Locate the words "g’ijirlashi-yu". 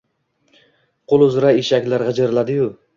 2.11-2.77